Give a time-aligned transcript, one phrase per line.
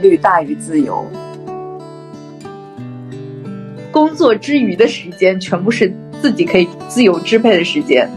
[0.00, 1.04] 律大于自由。
[3.92, 8.08] 工作之余的时间全部是自己可以自由支配的时间。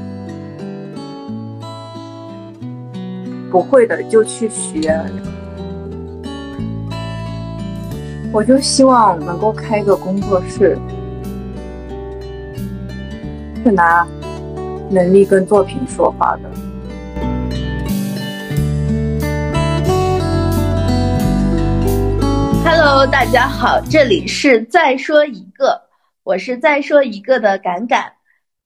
[3.51, 4.99] 不会的就去学。
[8.31, 10.75] 我就希望能够开一个工作室，
[13.63, 14.07] 是拿
[14.89, 16.62] 能力跟作品说话的。
[22.65, 25.81] Hello，大家好，这里是再说一个，
[26.23, 28.13] 我是再说一个的敢敢。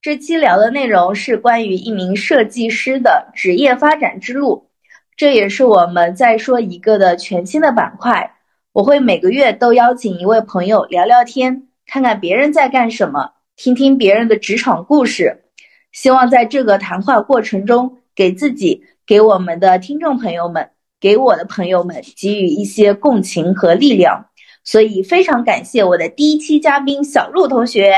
[0.02, 4.70] 这期聊的内容是关于一名设计师的职业发展之路，
[5.16, 8.36] 这也是我们再说一个的全新的板块。
[8.72, 15.46] 我会每个月都邀请一位朋友聊聊天，看看别人在干什么，听听别人的职场故事。
[15.92, 24.30] 希望在这个谈话过程中，给自己、给我们的听众朋友们、给我的朋友们给予一些共情和力量。
[24.64, 27.94] 所以非常感谢我的第一期嘉宾小鹿同学，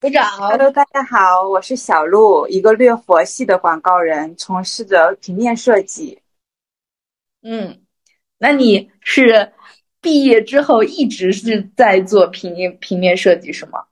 [0.00, 0.24] 鼓掌。
[0.24, 6.20] Hello，大家好，我是小鹿，一个略佛系的广告人，从事着平面设计。
[7.42, 7.80] 嗯，
[8.38, 9.52] 那你是？
[10.00, 13.84] 毕业之后一直是在做平面平面设计，是吗？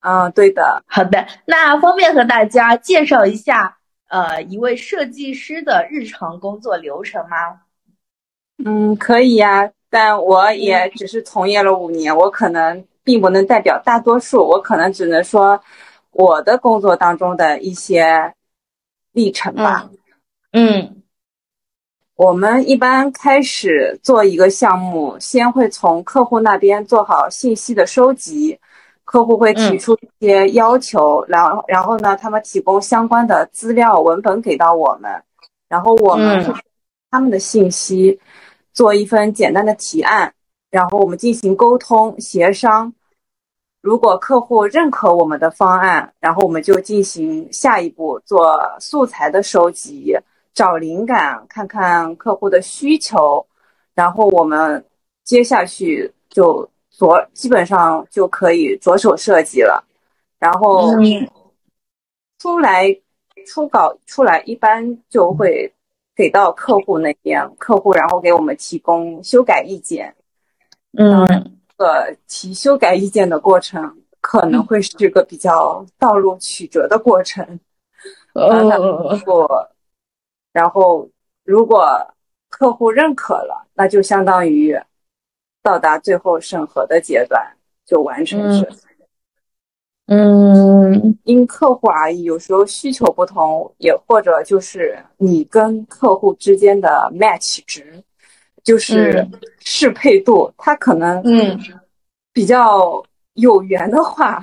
[0.00, 0.82] 嗯，对的。
[0.88, 3.78] 好的，那方便和大家介绍一下，
[4.12, 7.62] 呃，一位设计师的日常工作流程吗？
[8.62, 15.58] 嗯，可以呀，但我也只是从业了五年，我可能并不能代表大多数，我可能只能说
[16.10, 18.34] 我的工作当中的一些
[19.12, 19.88] 历程吧。
[20.52, 21.02] 嗯。
[22.14, 28.58] 我们一般开始做一个项目，先会从客户那边做好信息的收集，
[29.12, 35.22] 客户会提出一些要求，然后然后呢，他们提供相关的资料文本给到我们，
[35.68, 36.42] 然后我们
[37.10, 38.18] 他们的信息
[38.72, 40.32] 做一份简单的提案，
[40.70, 42.90] 然后我们进行沟通协商，
[43.82, 50.16] 如果客户认可我们的方案，然后我们就进行下一步做素材的收集。
[50.54, 53.46] 找灵感，看看客户的需求，
[53.94, 54.82] 然后我们
[55.22, 59.84] 接下去就着基本上就可以着手设计了。
[60.38, 60.90] 然后
[62.38, 62.86] 出来
[63.46, 65.72] 初稿出来，一般就会
[66.14, 70.14] 给到客户那边，客户然后给我们提供修改意见。
[70.96, 71.24] 嗯，
[71.76, 77.60] 呃提修改意见的过程可能会是个比较道路曲折的过程。
[78.34, 79.68] 哦，我。
[80.52, 81.08] 然后，
[81.44, 81.88] 如果
[82.50, 84.78] 客户认可了，那就相当于
[85.62, 87.42] 到达最后审核的阶段，
[87.86, 88.82] 就完成设计。
[90.06, 98.02] 嗯，因客户而异，有时候需求不同，也或者就是你跟客户之间的 match 值，
[98.62, 99.26] 就是
[99.60, 101.58] 适配度，他可能嗯。
[102.34, 104.40] 比较有缘的话，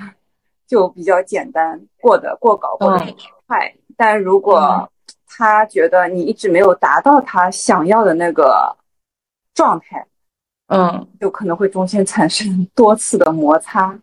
[0.68, 3.04] 就比较简单过得过稿过得
[3.48, 4.88] 快，但如果
[5.26, 8.76] 他觉得你一直没有达到他想要的那个
[9.54, 10.06] 状态，
[10.70, 13.98] 嗯，就可能会中间产生多次的摩擦，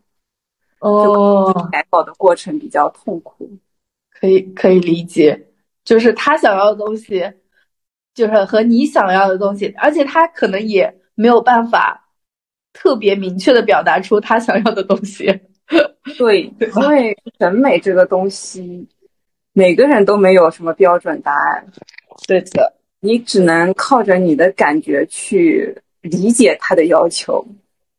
[0.79, 3.49] 哦，改稿的过程比较痛苦，
[4.11, 5.47] 可以可以理解，
[5.85, 7.23] 就是他想要的东西，
[8.13, 12.09] 就是和你想要的东西，而且他可能也没有办法
[12.73, 15.25] 特别明确的表达出他想要的东西，
[16.17, 18.87] 对，因为审美这个东西。
[19.53, 21.67] 每个人都没有什么标准答案，
[22.27, 25.75] 对的，你只能靠着你的感觉去
[26.07, 27.45] 理解他的要求。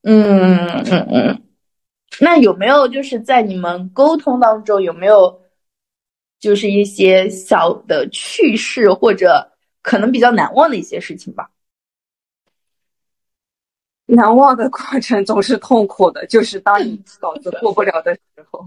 [0.02, 1.42] 嗯嗯嗯。
[2.20, 5.40] 那有没有就是在你们沟通当中有没有
[6.40, 9.52] 就是一些小的趣事或者
[9.82, 11.50] 可能比较难忘的一些事情吧？
[14.06, 18.20] 难忘的过程总是痛苦的，就是当你稿子过不了的时
[18.50, 18.66] 候。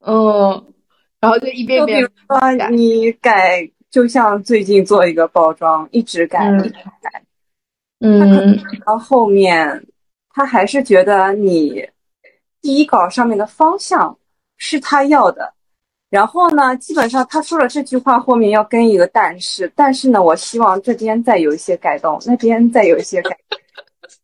[0.00, 0.74] 嗯。
[1.20, 6.70] 然后就一遍遍改，你改，就像最近做一个包装，一直改，一直
[7.02, 7.22] 改，
[8.00, 9.86] 嗯，到后面
[10.34, 11.86] 他还是觉得你
[12.62, 14.16] 第一稿上面的方向
[14.56, 15.52] 是他要的，
[16.08, 23.36] 然后呢，基本上他说了这句话后面要跟一个但是，但是呢，我希望这边再有一些改动，那边再有一些改，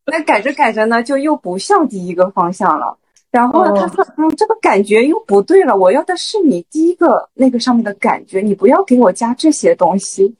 [0.06, 2.96] 那改着改着呢，就又不像第一个方向了。
[3.30, 5.76] 然后呢，他说：“嗯，这个感觉又不对了。
[5.76, 10.34] 我要的是你第一个那个上面的感觉，你不要给我加这些东西。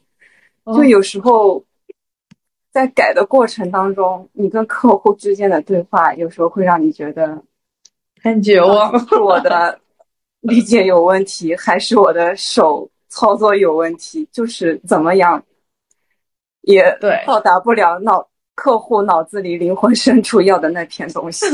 [0.65, 1.63] 就有时候
[2.77, 7.43] 在改的过程当中，你跟客户之间的对话，有时候会让你觉得
[8.23, 8.99] 很绝望。
[9.09, 9.81] 是我的
[10.41, 14.29] 理解有问题，还是我的手操作有问题？
[14.31, 15.43] 就是怎么样
[16.61, 21.47] 也对到达不了脑客户脑子里灵魂深处要的那片东西。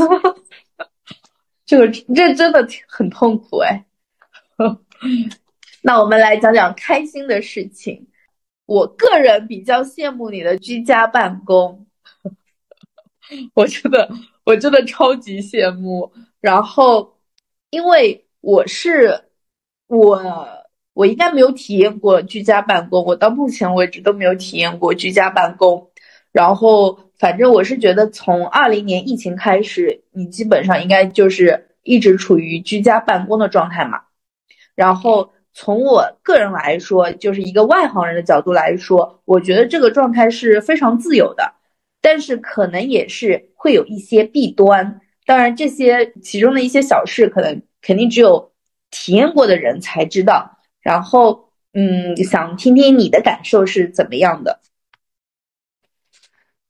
[1.64, 3.84] 这个这真的很痛苦哎。
[5.82, 8.04] 那我们来讲讲开心的事情。
[8.64, 11.84] 我个人比较羡慕你的居家办公，
[13.54, 14.08] 我真的
[14.44, 16.10] 我真的超级羡慕。
[16.40, 17.18] 然后，
[17.70, 19.24] 因为我是
[19.88, 20.48] 我
[20.94, 25.90] 我应该没有体验过居家办公，我到目前为止都没有体验过居家办公。
[26.30, 34.02] 然后，反正我是觉得从二零年疫情开始，你基本上应该就是一直处于居家办公的状态嘛。
[34.74, 35.32] 然后。
[35.54, 41.54] 从我个人来说，就是一个外行人的角度来说，我觉得这个状态是非常自由的，
[42.00, 45.00] 但是可能也是会有一些弊端。
[45.26, 48.52] 当然，这些其中的一些小事，可能肯定只有
[48.90, 50.58] 体验过的人才知道。
[50.80, 54.58] 然后，嗯，想听听你的感受是怎么样的？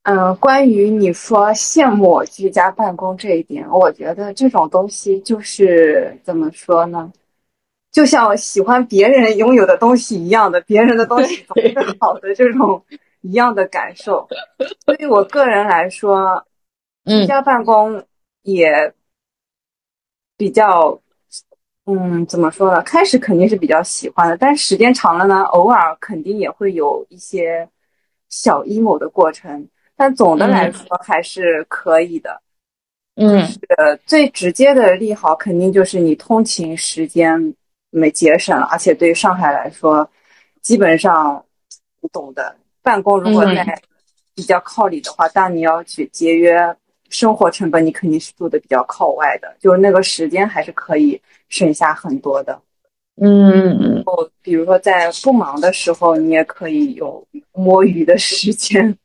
[0.02, 7.10] 嗯，关于你说羡慕居家办公这一点，我觉得这种东西就是怎么说呢？
[7.92, 12.82] 就像喜欢别人拥有的东西一样的，别人的东西总是好的这种
[13.20, 14.26] 一样的感受。
[14.86, 16.46] 对于我个人来说，
[17.04, 18.02] 居家办公
[18.42, 18.94] 也
[20.38, 20.98] 比较，
[21.84, 22.80] 嗯，怎么说呢？
[22.82, 27.68] 开始肯定是比较喜欢的，但是时间长了呢，偶尔肯定也会有一些
[28.30, 29.68] 小 emo 的过程。
[29.94, 32.40] 但总的来说还是可以的。
[33.16, 33.46] 嗯，
[34.06, 37.54] 最直接的利好肯定就是你通勤时间。
[37.94, 40.08] 没节省，而且对于上海来说，
[40.62, 41.44] 基本上
[42.00, 42.56] 你懂的。
[42.80, 43.80] 办公如果在
[44.34, 46.58] 比较靠里的话，但你要去节约
[47.10, 52.60] 生活成本，你肯定是住的比较靠外的，就是那个时间还是可以省下很多的。
[53.20, 58.96] 嗯，哦，比如说在不忙的时候，你也可以有摸鱼的时间，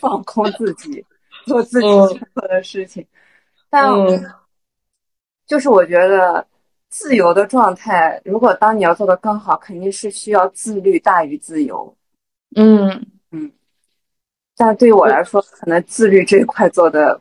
[0.00, 1.02] 放空自己，
[1.46, 3.06] 做自己想做的事情。
[3.70, 3.94] 但
[5.46, 6.44] 就是我觉得。
[6.92, 11.96] 自由的状态，如果当你要做的更好，肯定是需要自律大于自由。
[12.54, 13.50] 嗯嗯，
[14.54, 17.18] 但对于我来说，可能自律这一块做的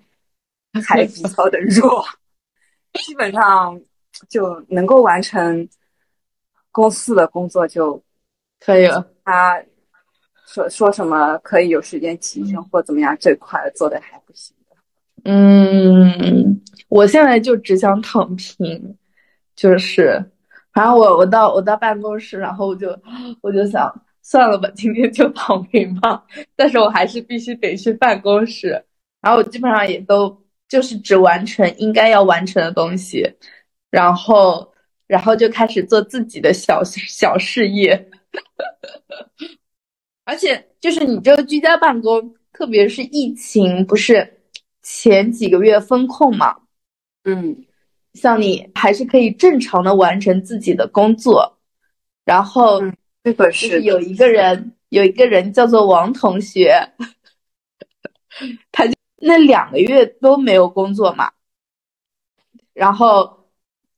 [0.85, 2.03] 还比 较的弱，
[2.93, 3.79] 基本上
[4.27, 5.69] 就能够完成
[6.69, 8.03] 公司的工作就
[8.59, 9.09] 可以了。
[9.23, 9.63] 他
[10.47, 14.53] 说说什么可以有时间提升或怎么样，这块做的还不行
[15.23, 18.97] 嗯，我现在就只想躺平。
[19.61, 20.19] 就是，
[20.73, 22.99] 反正我我到我到办公室，然后我就
[23.41, 23.93] 我就想
[24.23, 26.25] 算了吧，今天就躺平吧。
[26.55, 28.69] 但是我还是必须得去办公室，
[29.21, 30.35] 然后我基本上也都
[30.67, 33.23] 就是只完成应该要完成的东西，
[33.91, 34.73] 然后
[35.05, 38.09] 然后就开始做自己的小小事业。
[40.25, 44.41] 而且就是你这个居家办公，特别是疫情不是
[44.81, 46.57] 前几个月封控嘛，
[47.25, 47.63] 嗯。
[48.13, 51.57] 像你还是可以正常的完成自己的工作，
[52.25, 52.81] 然后
[53.23, 56.73] 这个是有一个人，有一个人叫做王同学，
[58.71, 61.31] 他就那两个月都没有工作嘛，
[62.73, 63.47] 然后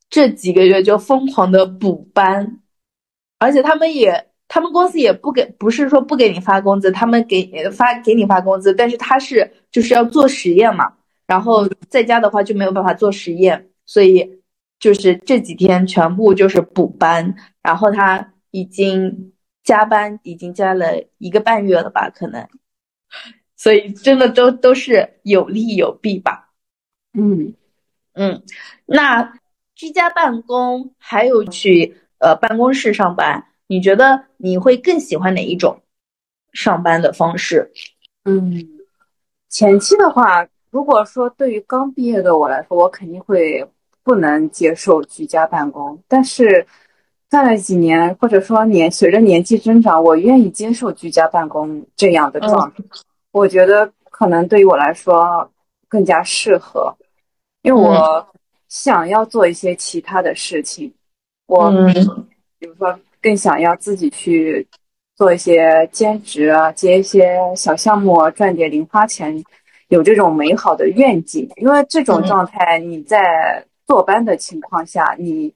[0.09, 2.61] 这几个月就疯狂的补班，
[3.39, 10.93] 而且他们也，他们公司也不给，不是说不给你发工资，他们给发给你发工资，但是他是就是要做实验嘛，
[11.25, 13.69] 然后在家的话就没有办法做实验。
[13.85, 14.41] 所以
[14.79, 22.47] 就是这几天全部就是补班，然后他已经加班已经加了一个半月了吧，可能，
[23.55, 26.51] 所以真的都都是有利有弊吧。
[27.13, 27.53] 嗯
[28.13, 28.43] 嗯，
[28.85, 29.33] 那
[29.75, 35.81] 居家办公还有去呃办公室上班，你觉得你会更喜欢哪一种
[36.53, 37.71] 上班的方式？
[38.23, 38.65] 嗯，
[39.49, 40.47] 前期的话。
[40.73, 43.63] 如果说对于刚毕业的我来说，我肯定会
[44.03, 45.97] 不能接受居家办公。
[46.07, 46.65] 但是
[47.29, 52.83] 干了几年，或者说年随着年纪增长，我愿意接受居家办公这样的状态。
[53.31, 55.49] 我觉得可能对于我来说
[55.87, 56.95] 更加适合，
[57.63, 58.27] 因为我
[58.67, 60.93] 想要做一些其他的事情。
[61.47, 61.71] 我
[62.59, 64.67] 比如说更想要自己去
[65.15, 69.43] 做一些兼职啊，接一些小项目，赚点零花钱。
[69.89, 75.53] 有这种美好的愿景，因为这种状态你在坐班的情况下，你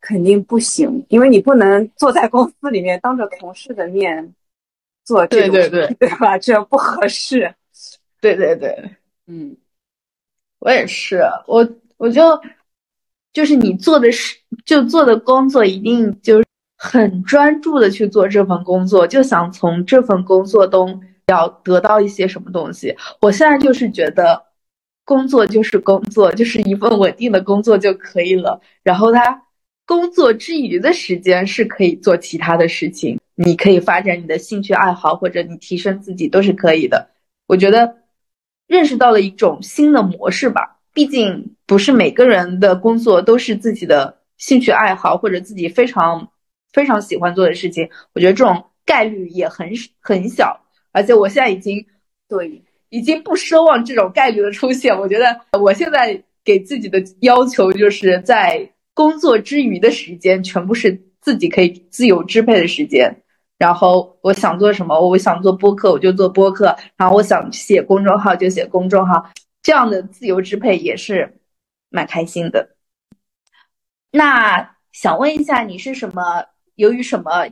[0.00, 4.34] 肯定不行，因为你不能坐在公司里面当着同事的面
[5.04, 6.38] 做这种，对对对，对吧？
[6.38, 7.54] 这不合适。
[8.20, 8.96] 对对对，
[9.26, 9.56] 嗯，
[10.58, 12.22] 我也是，我我就
[13.32, 16.46] 就是你做的事，就做的工作一定就是
[16.76, 22.94] 很专注的去做这份工作，就想从这份工作中要得到一些什么东西。
[23.20, 24.42] 我现在就是觉得，
[25.10, 28.60] 工作就是工作，就是一份稳定的工作就可以了。
[28.84, 29.42] 然后他
[29.84, 37.10] 工作之余的时间是可以做其他的事情，你可以发展你的兴趣爱好，或者你提升自己都是可以的。
[37.48, 37.96] 我觉得
[38.68, 40.78] 认识到了一种新的模式吧。
[40.94, 46.28] 毕竟不是每个人的工作都是自己的兴趣爱好或者自己非常
[46.72, 47.90] 非常喜欢做的事情。
[48.12, 50.60] 我觉得这种概率也很很小，
[50.92, 51.84] 而且我现在已经
[52.28, 54.96] 对已经不奢望这种概率的出现。
[54.96, 63.22] 我觉得我现在给自己的要求就是在工作之余的时间全部是自己可以自由支配的时间。
[63.58, 69.30] 然后我想做什么，我想做播客我就做播客，然后我想写公众号就写公众号。
[69.62, 71.40] 这样的自由支配也是
[71.90, 72.76] 蛮开心的。
[74.10, 76.46] 那想问一下，你是什么？
[76.76, 77.46] 由于什么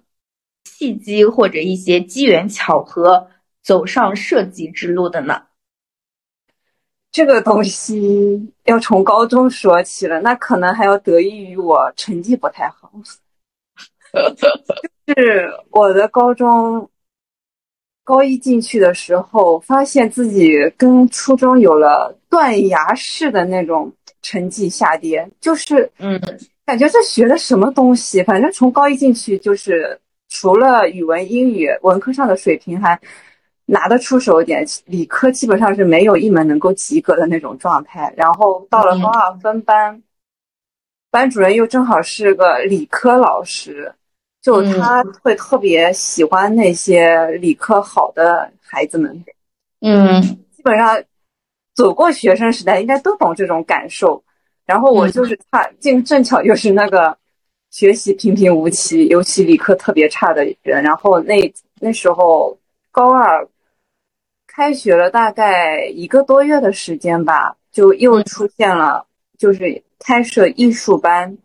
[0.65, 3.29] 契机或者一些机缘巧合
[3.63, 5.43] 走上设计之路的呢？
[7.11, 12.93] 这个东西要从高中说起了，那可能还要得益于我成绩不太好，
[15.07, 16.89] 就是我的高中。
[18.05, 26.19] 高一进去的时候，发现自己跟初中有了断崖式的那种成绩下跌，就是嗯，
[26.65, 28.23] 感觉这学的什么东西？
[28.23, 30.01] 反正从高一进去，就是
[30.31, 32.99] 除了语文、英语文科上的水平还
[33.71, 38.13] 拿得出手一点，理科基本上是没有一门能够及格的那种状态。
[38.17, 40.03] 然后到了高二分班，
[41.11, 43.93] 班主任又正好是个理科老师。
[44.41, 49.25] 就他会特别喜欢那些理科好的孩子们，
[49.81, 51.03] 嗯，基本上
[51.75, 54.23] 走过学生时代应该都懂这种感受。
[54.65, 57.15] 然后我就是差，正正巧又是那个
[57.71, 60.83] 学习平平无奇，尤其理科特别差的人。
[60.83, 62.57] 然后那那时候
[62.93, 63.47] 高二
[64.59, 69.07] 开学了，大概一个多月的时间吧，就又出现了，
[69.39, 71.39] 就是开设艺术班。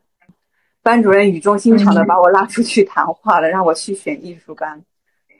[0.81, 4.83] 班主任语重心长的把我拉出去谈话了，让我去选艺术班，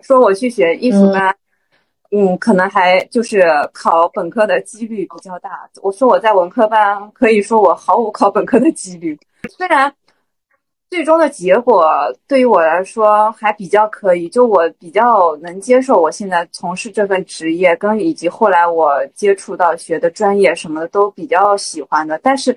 [0.03, 1.35] 说我去选艺术班，
[2.11, 3.41] 嗯，可能还就是
[3.73, 5.67] 考本科的几率比较大。
[5.81, 9.17] 我说我在文科班，可以说我毫无考本科的几率。
[9.49, 9.91] 虽然
[10.93, 11.83] 最终的结果
[12.27, 22.55] 对于我来说还比较可以，就我比较能接受我现在从事这份职业，跟以及后来我接触到学的专业什么的都比较喜欢的，但是。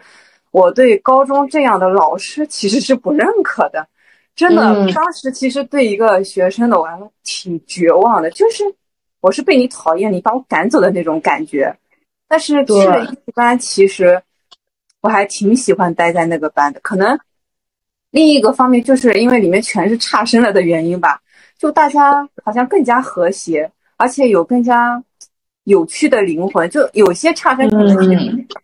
[0.52, 3.86] 我对高中这样的老师其实是不认可的，
[4.34, 4.90] 真的。
[4.94, 8.64] 当时其实对一个学生的我还挺绝望的，就是
[9.20, 11.76] 我是被你讨厌，你把我赶走的那种感觉。
[12.26, 14.22] 但是去了艺术班，其实
[15.02, 16.80] 我还挺喜欢待在那个班的。
[16.80, 17.18] 可能
[18.16, 21.20] 另一个方面就是因为里面全是差生了的原因吧，
[21.58, 25.02] 就大家好像更加和谐，而且有更加
[25.64, 26.68] 有趣的灵魂。
[26.70, 27.94] 就有些差生可能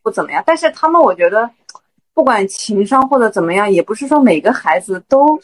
[0.02, 1.50] 不怎么样，但是他们我觉得。
[2.14, 5.40] 不管情商或者怎么样，也不是说每个孩子都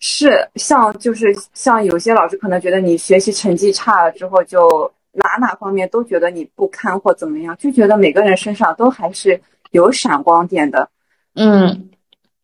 [0.00, 10.86] 是像，就是像有些老师可能觉得你学习成绩差了之后，就哪哪方面都觉得你不堪或怎么样，就觉得每个人身上都还是有闪光点的。
[11.36, 11.88] 嗯，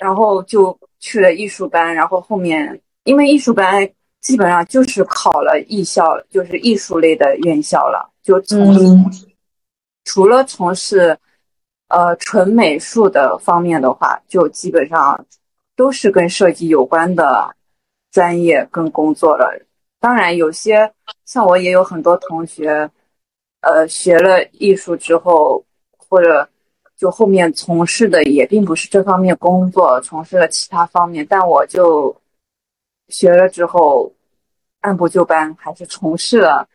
[0.02, 3.88] 然后就去了艺术班，然后后面因为艺术班
[4.21, 9.11] 基本上就是考了艺校，就是艺术类的院校了，就从
[10.04, 11.16] 除了从事。
[11.94, 15.26] 呃，纯美术的方面的话，就基本上
[15.76, 17.54] 都是跟设计有关的
[18.11, 19.47] 专业跟工作了。
[20.00, 20.90] 当然，有些
[21.26, 22.90] 像我也有很多同学，
[23.61, 25.62] 呃，学了艺术之后，
[25.99, 26.49] 或者
[27.02, 31.26] 就后面从事的也并不是这方面工作，从事了其他方面。
[31.28, 32.16] 但我就
[33.09, 34.12] 学了之后，
[34.82, 36.68] 按部就班，还是从事了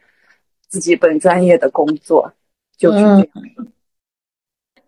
[0.68, 2.30] 自己本专业的工作，
[2.78, 3.28] 就是这样。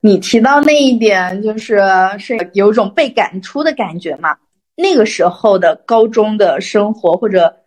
[0.02, 1.80] 你提到那一点，就是
[2.20, 4.38] 是有种被赶出的感觉嘛？
[4.76, 7.62] 那个时候的高中的生活，或者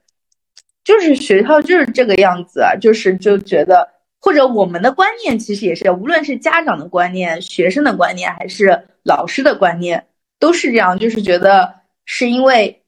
[0.85, 3.89] 就是学校就是这个样子啊，就是就觉得，
[4.23, 10.07] 或者我们的观念其实也是，无论是家长的观念、学生的观念，还是老师的观念，
[10.39, 11.75] 都是这样，就是觉得
[12.05, 12.85] 是因为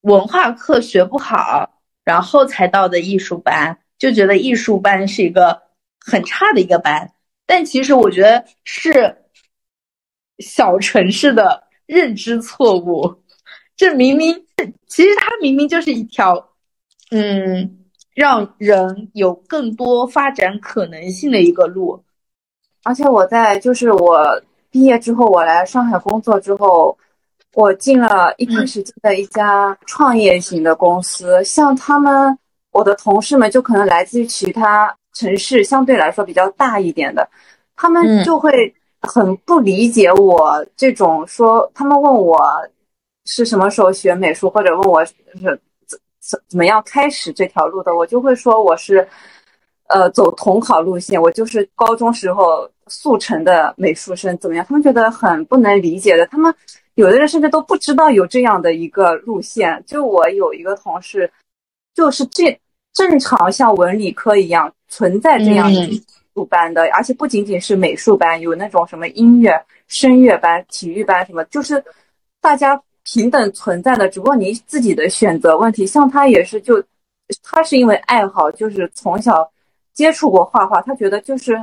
[0.00, 5.62] 文化课学不好，然后才到的艺术班，就觉得艺术班是一个
[6.04, 7.12] 很差的一个班。
[7.46, 9.16] 但其实我觉得是
[10.40, 13.22] 小城市的认知错误，
[13.76, 14.44] 这明明
[14.88, 16.50] 其实它明明就是一条，
[17.10, 17.83] 嗯，
[18.14, 22.02] 让人有更多发展可能性的一个路。
[22.84, 24.40] 而且我在就是我
[24.70, 26.96] 毕业之后，我来上海工作之后，
[27.54, 32.38] 我进了一开始进的一家创业型的公司，像他们。
[32.74, 37.24] 我的同事们就可能来自于其他城市，相对来说比较大一点的，
[37.76, 38.50] 他们就会
[39.00, 42.44] 很不理解我这种说，他们问我
[43.26, 45.14] 是什么时候学美术，或者问我是
[46.24, 49.06] 怎怎怎么样开始这条路的，我就会说我是
[49.88, 54.64] 呃走统考路线，我就是高中时候速成的美术生，怎么样？
[54.66, 56.54] 他们觉得很不能理解的，他们
[56.94, 59.82] 有的人甚至都不知道有这样的一个路线。
[59.86, 61.30] 就我有一个同事，
[61.94, 62.58] 就是这。
[62.94, 66.00] 正常像文理科一样存在这样艺
[66.32, 71.82] 术班的，而且不仅仅是美术班，有那种什么音乐、声乐班、体育班什么，就是
[72.40, 75.86] 大家平等存在的，只不过你自己的选择问题。
[75.86, 76.82] 像他也是，就
[77.42, 79.48] 他是因为爱好，就是从小
[79.92, 81.56] 接触过画画，他觉得就是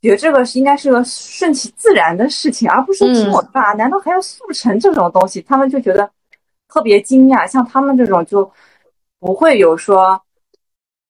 [0.00, 3.72] 学这个是应该是个顺其自然的事情，而不是听我爸。
[3.74, 5.40] 难道还要速成这种东西？
[5.42, 6.10] 他们就觉得
[6.68, 7.46] 特别惊讶。
[7.46, 8.50] 像他们这种就
[9.20, 10.20] 不会有说。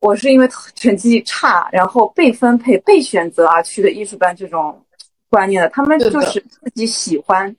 [0.00, 4.78] 我是因为成绩差，然后被分配、被选择而去的艺术班这种
[5.30, 7.56] 观念的，他们就是自己喜欢，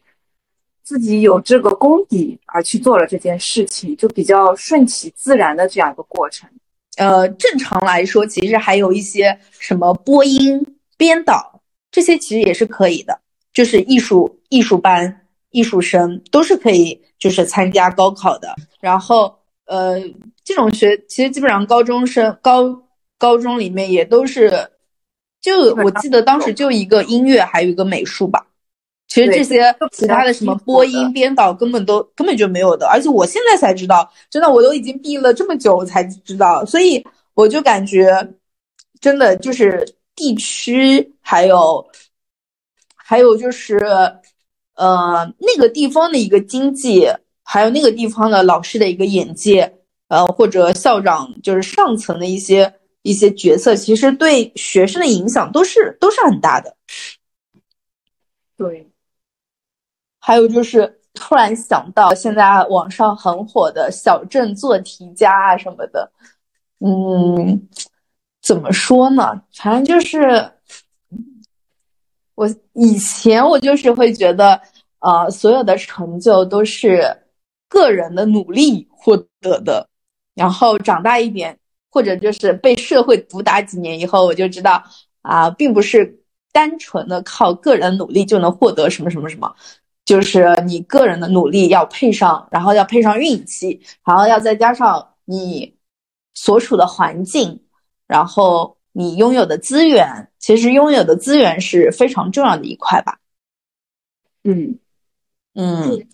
[0.86, 6.50] 自己有这个功底而去做了这件事情，就比较顺其自然的这样一个过程。
[6.96, 10.66] 呃，正常来说，其实还有一些什么播音、
[10.96, 11.60] 编导
[11.92, 13.20] 这些，其实也是可以的，
[13.52, 18.56] 就是艺术艺术班、艺术生都是可以，就是参加高考的。
[18.80, 20.02] 然后，呃。
[20.48, 22.84] 这种学其实基本上高中生高
[23.18, 24.70] 高中里面也都是，
[25.42, 28.46] 就我记得当时就一个音乐，还有一个美术吧。
[29.08, 38.34] 其实这些其他的什么播音编导根本都根本就没有的，而且我现在才知道，真的我都已经毕了这么久才知道，所以我就感觉
[39.00, 41.86] 真的就是地区还有
[42.96, 43.78] 还有就是
[44.76, 47.08] 呃那个地方的一个经济，
[47.44, 49.74] 还有那个地方的老师的一个眼界。
[50.08, 52.72] 呃，或者校长就是上层的一些
[53.02, 56.78] 一些决策，其实对学生的影响都是都是很大的。
[58.56, 58.88] 对，
[60.26, 66.12] 还有就是突然想到现在网上很火的小镇做题家啊什么的，
[66.80, 67.70] 嗯，
[68.42, 69.40] 怎么说呢？
[69.54, 70.50] 反正就是
[72.34, 74.60] 我以前我就是会觉得，
[74.98, 77.16] 呃，所有的成就都是
[77.70, 79.88] 个人的努力获得的。
[80.34, 81.56] 然后长大一点，
[81.92, 84.84] 或者就是被社会毒打几年以后，我就知道
[85.22, 86.20] 啊，并不是
[86.52, 89.56] 单纯的靠个人努力就能获得什么什么什么，
[90.06, 95.76] 就是你个人的努力要配上，然后要配上运气，然后要再加上你
[96.34, 97.60] 所处的环境，
[98.08, 100.08] 然后你拥有的资源，
[100.40, 103.18] 其实拥有的资源是非常重要的一块吧。
[104.44, 104.80] 嗯
[105.56, 106.08] 嗯，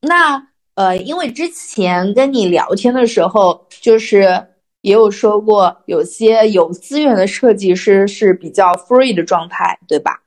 [0.00, 0.46] 那。
[0.76, 4.20] 呃，因为之前跟你聊天的时候，就是
[4.80, 10.22] 也有说过，有些有资源的设计师是比较 free 的状态，对吧？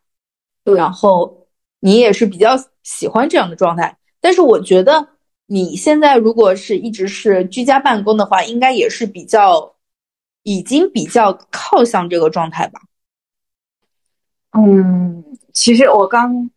[0.64, 0.76] 对。
[0.76, 1.43] 然后
[1.84, 5.06] 你也是比较喜欢这样的状态，但是我觉得
[5.46, 9.76] 你现在如果是一直是居家办公的话，应该也是比较
[10.44, 12.80] 已经比较靠向这个状态吧？
[14.52, 16.50] 嗯，其实我刚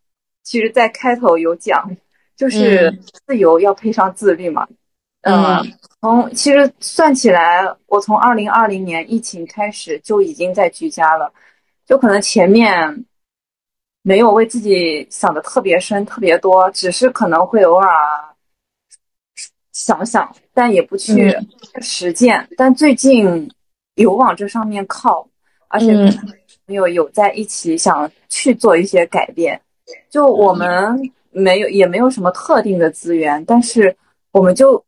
[0.42, 1.96] 其实，在开头有讲。
[2.36, 2.92] 就是
[3.26, 4.68] 自由要配上自律嘛，
[5.22, 5.56] 嗯，
[6.02, 11.32] 从其实算起来，我从二零二零年疫情开始就已经在居家了，
[11.86, 13.06] 就可能前面
[14.06, 17.88] 没有为自己想的特别深、特别多，只是可能会偶尔
[19.72, 21.36] 想想，但也不去
[21.80, 22.48] 实践。
[22.56, 23.50] 但最近
[23.96, 25.28] 有往这上面靠，
[25.66, 25.92] 而且
[26.66, 29.60] 朋友有在一起想去做一些改变，
[30.08, 31.12] 就我们。
[31.38, 33.94] 没有，也没有什么特定的资源，但是
[34.32, 34.82] 我们就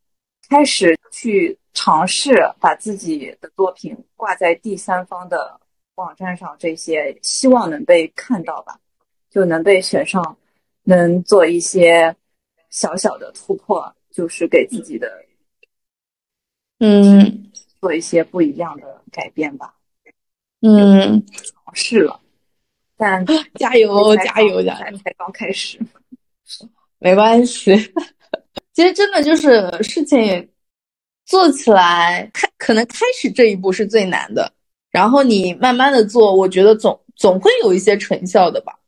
[0.49, 5.59] 开始去尝试把自己的作品挂在第三方的
[5.93, 8.79] 网站上，这些希望能被看到吧，
[9.29, 10.37] 就能被选上，
[10.83, 12.15] 能做一些
[12.69, 15.07] 小小的突破，就是给自己的，
[16.79, 19.75] 嗯，做一些不一样的改变吧。
[20.61, 22.19] 嗯，尝试了，
[22.97, 25.79] 但加油，加油，加油，才刚开始。
[26.97, 27.75] 没关系，
[28.73, 30.49] 其实真的就是事情
[31.25, 34.51] 做起来开，可能开始这一步是最难的，
[34.89, 38.78] 然后你慢慢的做，我觉得总总会有一些成效的吧。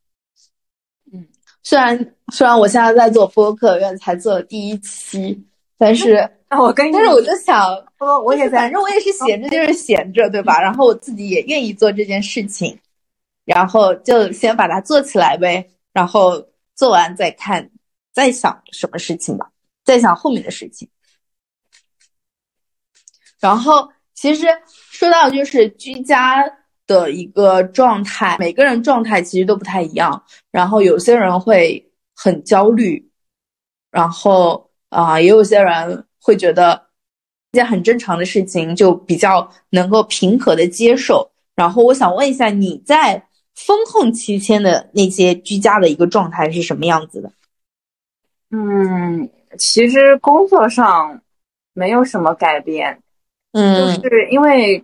[1.61, 5.39] 嗯，虽然虽然我现在在做播客，因为才做第一期，
[5.77, 6.15] 但是
[6.49, 7.65] 啊，我跟但是我就想，
[8.25, 10.61] 我也反正我也是闲着就是闲着，对吧？
[10.61, 12.77] 然后我自己也愿意做这件事情，
[13.45, 16.45] 然后就先把它做起来呗，然后
[16.75, 17.69] 做完再看。
[18.13, 19.49] 再想什么事情吧，
[19.85, 20.85] 再想后面的事情。
[23.39, 26.43] 然后其实说到就是居家
[26.91, 30.21] 的一个状态，每个人状态其实都不太一样。
[30.51, 33.09] 然后有些人会很焦虑，
[33.89, 36.87] 然后啊，也有些人会觉得
[37.51, 41.31] 一件很正常的事情，就比较能够平和的接受。
[41.55, 43.23] 然后我想问一下，你在
[43.55, 47.31] 风控期间的那些居家的一个状态是什么样子的？
[48.51, 51.21] 嗯，其实工作上
[51.73, 53.01] 没有什么改变，
[53.53, 54.83] 嗯，就是因为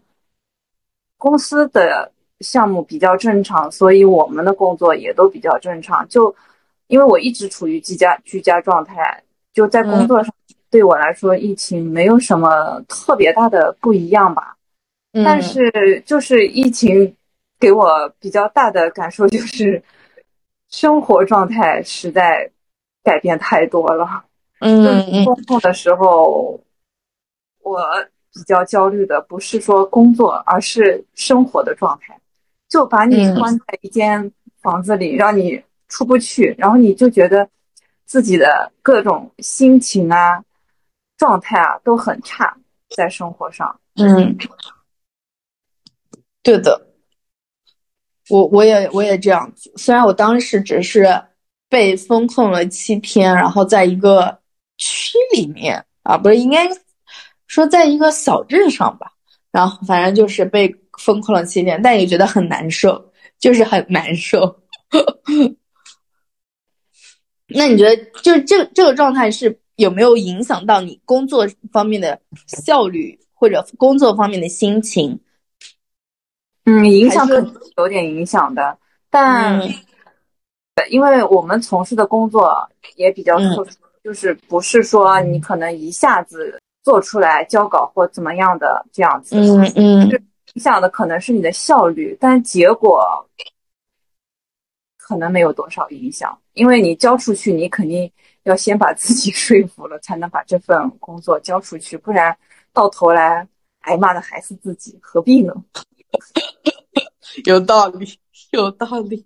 [1.18, 6.08] 公司的项目比较正常，所以我们的工作也都比较正常。
[6.08, 6.36] 就
[6.88, 10.34] 因为我一直处于居家居家状态，就在工作上
[10.70, 14.56] 对我来说，疫情没有什么特别大的不一样吧。
[15.12, 17.16] 但是就是疫情
[17.60, 19.82] 给我比较大的感受就是
[20.70, 22.52] 生活状态实在
[23.04, 24.26] 改变太多了。
[24.60, 25.26] 嗯嗯。
[25.26, 26.62] 工作的时候，
[27.64, 27.80] 我
[28.38, 32.18] 比较焦虑的不是说工作，而是生活的状态。
[32.70, 37.50] 就把你关在一间房子里，让你出不去，然后你就觉得
[38.06, 40.44] 自己的各种心情啊、
[41.18, 42.56] 状态啊都很差，
[42.96, 43.80] 在生活上。
[43.96, 44.38] 嗯。
[46.44, 46.88] 对的，
[48.30, 49.74] 我我也我也这样子。
[49.76, 51.06] 虽然我当时只是
[51.68, 54.40] 被封控了七天，然后在一个
[54.78, 56.68] 区里面啊，不是应该
[57.48, 59.12] 说在一个小镇上吧，
[59.52, 64.60] 然后反正就是被封控了七天，但也觉得很难受，就是很难受。
[67.48, 75.18] 那你觉得，就这这个状态是有没有影响到你工作方面的效率，或者工作方面的心情？
[76.66, 78.78] 嗯，影响肯定有点影响的，
[79.10, 79.66] 但
[80.90, 82.52] 因为我们从事的工作
[82.98, 90.10] 也比较特殊，就是不是说你可能一下子做出来交稿或怎么样的这样子，嗯嗯，
[90.54, 93.04] 影响的可能是你的效率，但结果
[94.98, 98.10] 可能没有多少影响，因为你交出去，你肯定
[98.44, 102.34] 要先把自己 说服了，才能把这份工作交出去，不然
[102.72, 103.46] 到头来
[103.82, 105.54] 挨骂的还是自己，何必呢？
[107.44, 108.18] 有道理，
[108.52, 109.26] 有道理。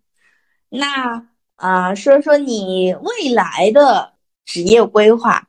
[0.70, 4.14] 那啊，说说你未来的
[4.46, 5.48] 职业规划。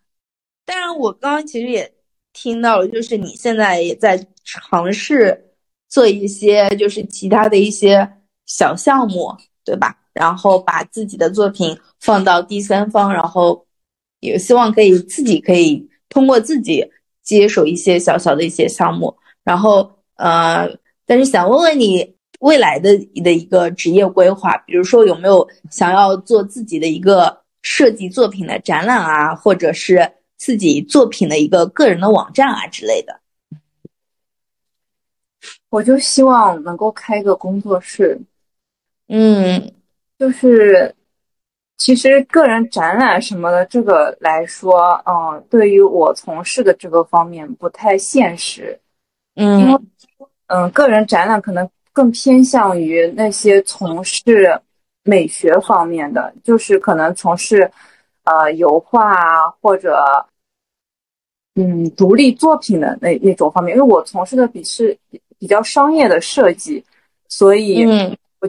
[0.64, 1.92] 当然，我刚刚其实也
[2.32, 5.52] 听到了，就是你现在也在尝试
[5.88, 8.08] 做一些，就是其他的一些
[8.46, 9.96] 小项目，对吧？
[10.12, 13.66] 然后把自己的作品放到第三方，然后
[14.20, 16.84] 也希望可以自己可以通过自己
[17.22, 20.68] 接手一些小小的一些项目，然后呃。
[21.04, 30.10] 但是想问问你未来的的一个职业规划，比如说有没有想要做自己的一个设计作品的展览啊，或者是
[30.44, 33.20] 自己作品的一个个人的网站啊之类的？
[35.70, 38.20] 我就希望能够开个工作室。
[39.06, 39.72] 嗯，
[40.18, 40.92] 就是
[41.76, 48.76] 其实个人展览什么的，这个来说，嗯，对于我从事的这个方面不太现实。
[49.36, 49.80] 嗯，因为。
[50.48, 54.60] 嗯，个人展览可能更偏向于那些从事
[55.04, 57.70] 美学方面的，就是可能从事
[58.24, 60.04] 呃油画啊或者
[61.54, 63.76] 嗯独立作品的那那种方面。
[63.76, 64.96] 因为我从事的比是
[65.38, 66.84] 比较商业的设计，
[67.28, 67.84] 所以
[68.40, 68.48] 我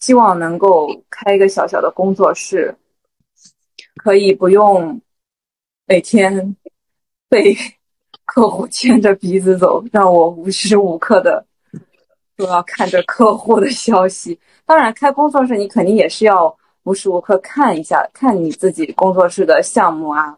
[0.00, 2.74] 希望能够开一个小小的工作室，
[3.96, 5.00] 可以不用
[5.86, 6.56] 每天
[7.28, 7.56] 被。
[8.28, 11.42] 客户牵着鼻子走，让我无时无刻的
[12.36, 14.38] 都要看着客户的消息。
[14.66, 20.36] 当然，开工作室你肯定也是要无时无刻看一下，看你自己工作室的项目啊，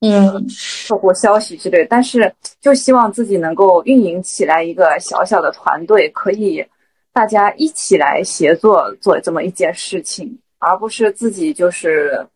[0.00, 0.46] 嗯，
[0.88, 1.86] 客户消息之类。
[1.86, 6.64] 但是，就希望自己能够运营起来一个小小的团队，可以
[7.12, 12.26] 大家一起来协作做这么一件事情，而不是自己就是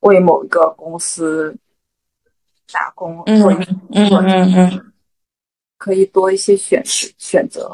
[0.00, 1.54] 为某一个公司。
[2.72, 3.42] 打工，嗯
[3.90, 4.92] 嗯嗯嗯，
[5.76, 6.82] 可以多一些选
[7.18, 7.70] 选择。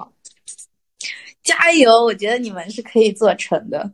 [1.44, 2.02] 加油！
[2.02, 3.88] 我觉得你们是可以做成的。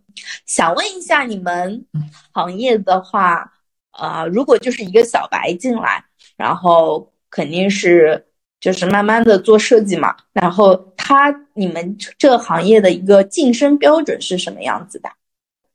[0.47, 1.85] 想问一下，你们
[2.33, 3.53] 行业的话，
[3.99, 6.05] 呃，如果就是一个小白进来，
[6.37, 8.25] 然后肯定是
[8.61, 15.09] 就是慢慢的做设计嘛，然后他你们这个行业的一个晋升标准是什么样子的？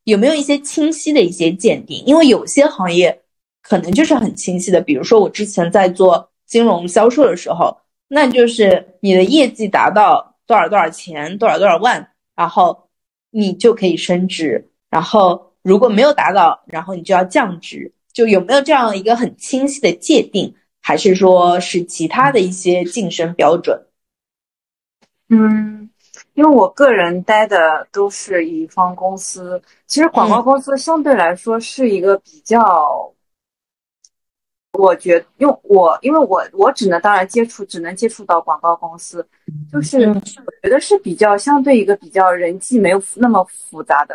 [0.04, 2.04] 有没有一些清晰的一些鉴定？
[2.06, 3.22] 因为有些行业。
[3.62, 7.78] 可能就是很清晰的，比如说我之前在做金融销售的时候，
[8.08, 12.88] 那就是你的业绩达到多少多少钱，多少多少万，然后
[13.30, 14.72] 你就可以升职。
[14.90, 17.92] 然后如果没有达到，然后你就要降职。
[18.20, 20.54] 就有没有这样一个很清晰的界定？
[20.82, 23.82] 还是说是其他的一些晋升标准？
[25.30, 25.90] 嗯，
[26.34, 33.10] 因为我个人待的都是乙方公司，其实广告公司相对来说是一个比较，
[34.74, 39.26] 我觉，因为我因为我我只能当然接触，只能接触到广告公司，
[39.72, 40.20] 就是我
[40.62, 44.14] 觉得是比较相对一个比较人际没有那么复杂的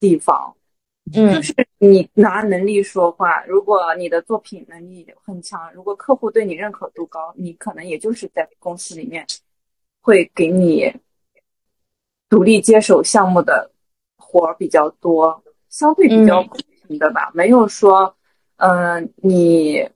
[0.00, 0.56] 地方。
[1.12, 9.26] 嗯，就是你拿能力说话，如果你的作品能力很强，如果客户对你认可度高，你可能也就是在公司里面
[10.00, 10.90] 会给你
[12.28, 13.70] 独立接手项目的
[14.16, 18.16] 活儿比较多，相对比较公平的吧，没有说，
[18.56, 19.86] 嗯，你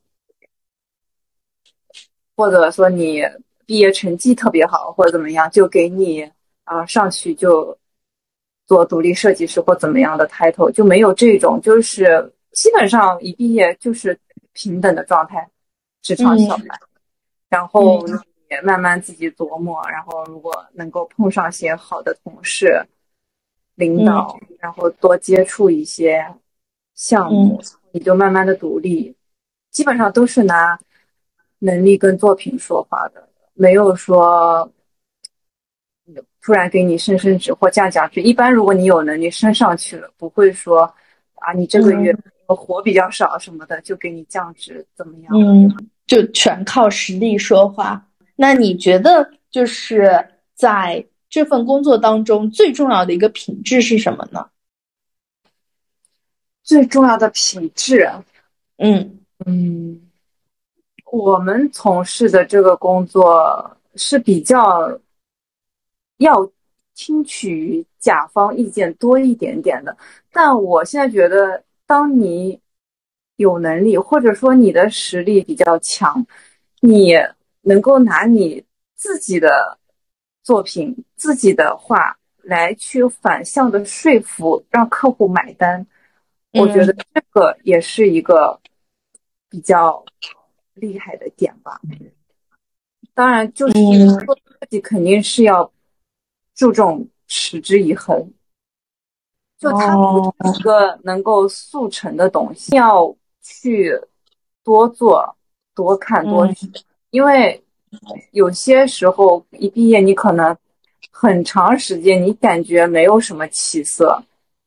[2.36, 3.22] 或者说你
[3.64, 6.30] 毕业成绩特别好或者怎么样，就给你
[6.64, 7.77] 啊上去就。
[8.68, 14.16] 做独立设计师或怎么样的 title 就没有这种，就是基本上一毕业就是
[14.52, 15.48] 平等的状态，
[16.02, 16.78] 职场小白。
[17.48, 18.06] 然后
[18.50, 22.78] 也慢慢自己琢磨，然后如果能够碰上些好的同事、
[23.76, 26.22] 领导，然后多接触一些
[26.94, 27.58] 项目，
[27.90, 29.16] 你就慢慢的独立。
[29.70, 30.78] 基本上都是拿
[31.58, 34.70] 能力跟作品说话的，没有说。
[36.40, 40.82] 突然给你升升职或降降职，一般如果你有能力升上去了，不会说
[41.34, 42.16] 啊，你这个月
[42.46, 45.32] 活比较少什么的，就给你降职怎么样？
[45.34, 45.70] 嗯，
[46.06, 48.02] 就全靠实力说话。
[48.34, 54.48] 那你觉得就是在这份工作当中最重要的一个品质是什么呢？
[56.62, 58.10] 最重要的品质，
[58.78, 60.00] 嗯嗯，
[61.12, 64.98] 我们从事的这个工作是比较。
[66.18, 66.50] 要
[66.94, 69.96] 听取甲方意见多一点点的，
[70.32, 72.60] 但我现在觉得，当你
[73.36, 76.26] 有能力，或者说你的实力比较强，
[76.80, 77.14] 你
[77.62, 78.64] 能够拿你
[78.96, 79.78] 自己的
[80.42, 85.86] 作品、自己的话来去反向的说服，让客户买单，
[86.54, 88.58] 我觉得这个也是一个
[89.48, 90.04] 比较
[90.74, 91.80] 厉害的点吧。
[93.14, 93.74] 当然，就是
[94.26, 95.70] 做设计肯定是要。
[96.58, 98.32] 注重持之以恒，
[99.60, 103.92] 就它不是一个能够速成的东西，要去
[104.64, 105.36] 多做、
[105.72, 106.66] 多看、多学，
[107.10, 107.62] 因为
[108.32, 110.56] 有些时候一毕业，你可能
[111.12, 114.20] 很长时间你感觉没有什么起色，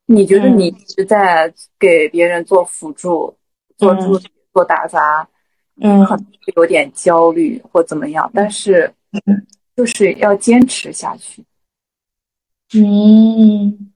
[0.06, 3.36] 你觉得你一直在给别人做辅助、
[3.76, 4.24] 做助理、
[4.54, 5.28] 做打杂，
[5.82, 6.26] 嗯，可能
[6.56, 8.90] 有点焦虑或怎么样，但是
[9.76, 11.44] 就是要坚持下去。
[12.74, 13.92] 嗯，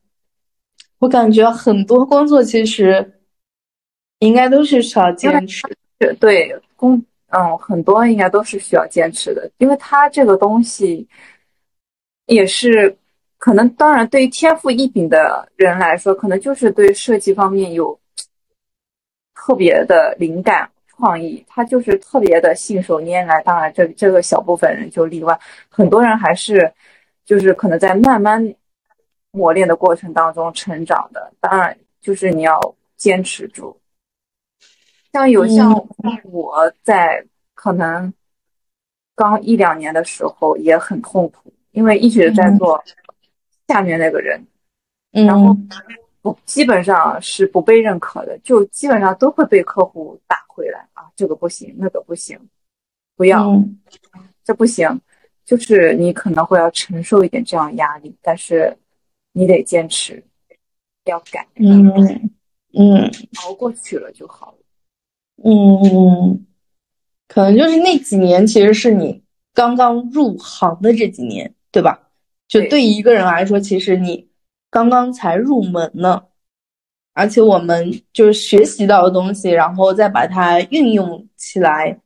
[0.99, 3.21] 我感觉很多工作其实
[4.19, 5.63] 应该都是需要坚持。
[6.21, 11.09] 对，工嗯，很多应该都是需要坚持的，因为它这个东西
[12.27, 12.95] 也是
[13.39, 17.99] 可能，当然对于天赋异禀的人来说，可能就是对设计方面有
[19.35, 23.43] 特别的灵感创意，他就是特别的信手拈来。
[23.43, 25.39] 当然，这这个小部分人就例外，
[25.71, 26.71] 很多人还是
[27.25, 28.55] 就是可能在慢慢。
[29.37, 32.59] 磨练的过程当中成长的，当然就是你要
[32.97, 33.79] 坚持住。
[35.13, 35.71] 像有像
[36.25, 37.23] 我在
[37.53, 38.11] 可能
[39.15, 42.83] 刚一两年的时候也很痛苦，因为一直在做
[43.69, 44.43] 下面那个人，
[45.13, 45.55] 嗯然后
[46.23, 52.41] 不基本上是不被认可的，就基本上都会被客户打回来啊，这个不行，那个不行，
[53.17, 53.55] 不要，
[54.45, 54.99] 这不行，
[55.45, 58.75] 就是你可能会要承受一点这样压力，但是。
[59.39, 60.25] 你得坚持，
[61.05, 61.93] 要改，嗯
[62.73, 63.11] 嗯，
[63.45, 64.59] 熬过去了就好了。
[65.45, 66.47] 嗯，
[67.29, 69.23] 可能就是那几年，其实是你
[69.53, 72.09] 刚刚入行的这几年，对吧？
[72.49, 74.27] 就对于一个人来说，其实你
[74.71, 76.23] 刚刚才入门呢，
[77.13, 82.01] 而且我们就是学习到的东西，然后再把它运用起来，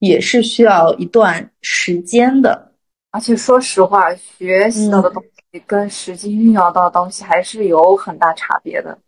[0.00, 2.72] 也是需要一段时间的。
[3.10, 5.22] 而且说实话，学习到的东。
[5.60, 8.98] 跟实际运用到的东西还是有很大差别的，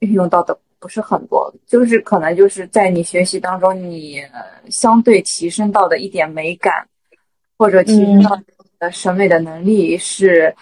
[0.00, 4.22] 运用到的不是很多，就是可能就是在你学习当中，你
[4.68, 6.86] 相对提升到的一点美感，
[7.56, 8.38] 或者提升到
[8.78, 10.54] 的审美的能力是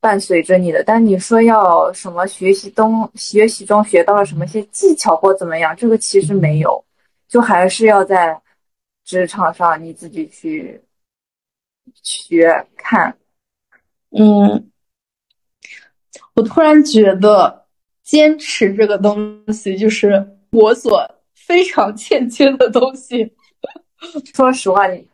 [0.00, 0.82] 伴随着你的。
[0.82, 6.84] 但你说要什么学习东学习中学到了什么些技巧或怎么样，这个其实没有，
[7.28, 8.40] 就还是要在
[9.04, 10.82] 职场上你自己去
[12.02, 13.16] 学看。
[14.10, 14.70] 嗯，
[16.34, 17.66] 我突然觉得
[18.02, 23.34] 坚持这个东西就是我所非常欠缺的东西。
[24.34, 25.06] 说实话，你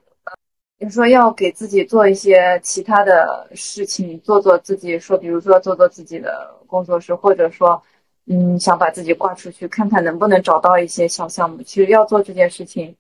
[0.79, 7.83] 你说要给自己做一些其他的事情，做做自己说，比如说做做自己的工作室，或者说，
[8.27, 11.63] 嗯，想把自己挂出去，看看能不能找到一些小项目。
[11.63, 12.95] 其实要做这件事情，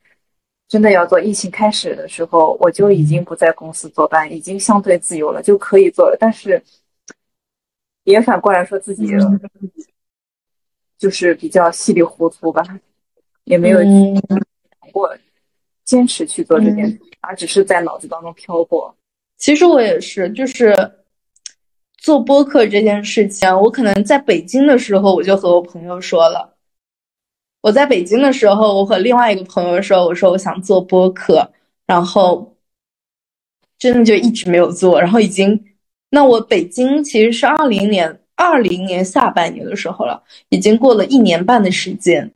[0.74, 1.20] 真的要做。
[1.20, 6.16] 疫情开始的时候，我就已经不在公司坐班，已经相对自由了，就可以做了。
[6.18, 6.60] 但是
[8.02, 9.06] 也反过来说自己
[10.98, 12.64] 就是比较稀里糊涂吧，
[13.44, 13.78] 也没有
[14.92, 15.16] 过。
[15.84, 18.92] 坚持去做这件事，而只是在脑子当中飘过。
[19.36, 20.74] 其实我也是，就是
[21.98, 26.53] 做播客这件事情，我可能在北京的时候，我就和我朋友说了。
[27.64, 31.50] 我在北京的时候，我和另外一个朋友说，我说我想做播客，
[31.86, 32.54] 然后
[33.78, 35.00] 真的就一直没有做。
[35.00, 35.58] 然后已经，
[36.10, 42.30] 那我北京其实是二零年二零年下半年的时候了，已经过了一年半的时间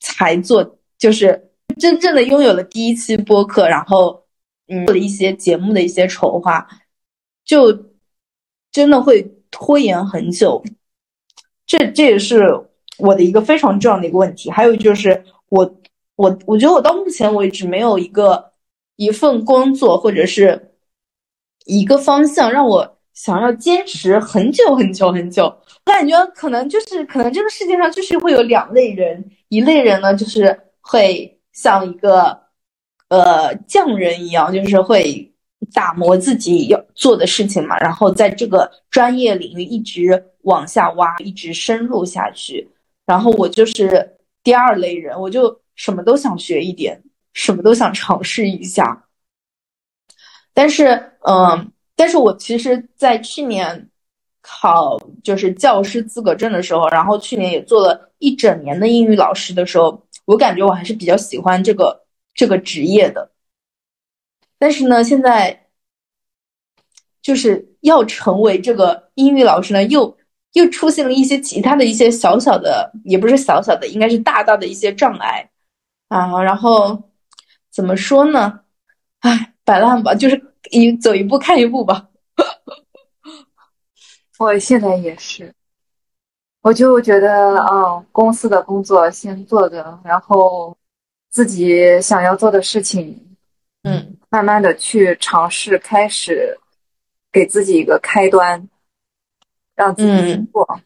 [0.00, 1.50] 才做，就是。
[1.80, 4.22] 真正的拥有了第一期播客，然后
[4.68, 6.68] 嗯做了一些节目的一些筹划，
[7.46, 7.72] 就
[8.70, 10.62] 真的会拖延很久。
[11.66, 12.44] 这这也是
[13.02, 14.50] 我的一个非常重要的一个问题。
[14.50, 15.62] 还有就是我
[16.16, 18.52] 我我觉得我到目前为止没有一个
[18.96, 20.74] 一份工作或者是
[21.66, 25.44] 一个方向让我想要坚持很久很久很久。
[25.44, 31.38] 我感觉可能就是可能这个世界上就是会有两类人，一类人呢就是会。
[31.54, 32.34] 像一个
[33.08, 35.30] 呃匠人一样，就是会
[35.74, 42.66] 打磨自己要做的事情嘛，然后在这个专业领域一直往下挖，一直深入下去。
[43.12, 46.98] 然后我就是第二类人，我就什么都想学一点，
[47.34, 49.06] 什么都想尝试一下。
[50.54, 53.90] 但是，嗯，但是我其实，在去年
[54.40, 60.02] 考就是教师资格证的时候，然后去年也做了一整年的英语老师的时候。
[60.24, 63.32] 我感觉我还是比较喜欢这个这个职业的，
[64.56, 65.66] 但是呢，现在
[67.20, 70.16] 就是要成为这个英语老师呢，又
[70.52, 75.48] 又出现了一些其他的一些小小的，也不是小小的，应该是大大的一些障碍
[76.08, 76.42] 啊。
[76.42, 77.10] 然后
[77.70, 78.60] 怎么说呢？
[79.20, 82.08] 唉，摆烂吧，就是一走一步看一步吧。
[84.38, 85.52] 我现在也是。
[86.62, 90.76] 我就觉得，嗯，公司的工作先做着，然后
[91.28, 93.36] 自己想要做的事情，
[93.82, 96.56] 嗯，慢慢的去尝试，开始
[97.32, 98.68] 给自己一个开端，
[99.82, 100.80] 让自己做，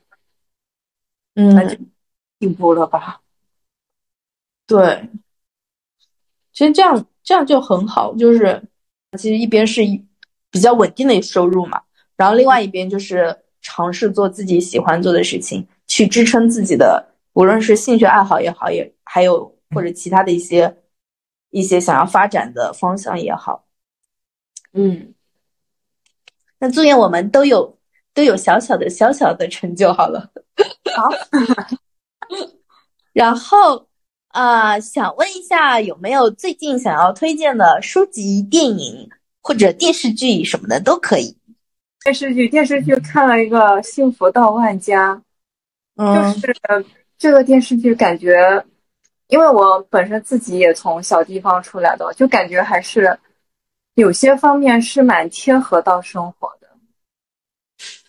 [1.35, 1.77] 嗯，那就
[2.41, 3.21] 进步了吧？
[4.67, 5.09] 对，
[6.53, 8.63] 其实这样这样就很好，就是
[9.19, 9.83] 其实一边是
[10.51, 11.83] 比较稳定的收入嘛，
[12.17, 13.37] 然后另外一边就是。
[13.63, 20.77] 尝试做自己喜欢做的事情，去支撑自己的，无论是兴趣爱好也好，也还有或者其他的一些
[21.51, 23.67] 一些想要发展的方向也好。
[24.73, 25.13] 嗯，
[26.61, 27.76] 那祝愿我们都有
[28.17, 30.31] 都有小小的小小的成就好了。
[30.97, 31.05] 好，
[33.13, 33.87] 然后
[34.29, 39.11] 啊，想问一下，有没有最近想要推荐的书籍、电影
[39.43, 41.37] 或者电视剧什么的都可以。
[42.05, 45.15] 电视剧电视剧看了一个《幸福到万家》，
[45.97, 46.57] 嗯就是
[47.19, 48.65] 这个电视剧感觉，
[49.29, 53.19] 因为我本身自己也从小地方出来的，就感觉还是
[53.97, 56.56] 有些方面是蛮贴合到生活的。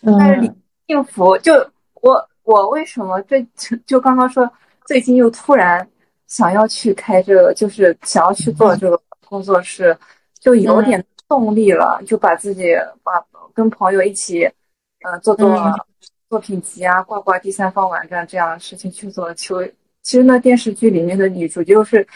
[0.02, 0.50] 但是你
[0.86, 1.54] 幸福，就
[1.94, 3.46] 我我为什么最
[3.86, 4.50] 就刚刚说
[4.86, 5.88] 最近又突然
[6.26, 9.96] 想要去开这个，就是想要去做这个工作室，
[10.40, 13.12] 就有点动力了，就把自己把。
[13.54, 14.44] 跟朋友一起，
[15.02, 15.52] 呃，做做
[16.30, 19.34] 作品集啊，挂挂第三方网站这样的事情去做。
[19.34, 19.60] 求
[20.04, 22.06] 其实那电视剧里面的女主就是